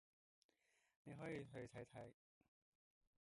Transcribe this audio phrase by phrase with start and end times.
[1.03, 2.13] 你可以去睇睇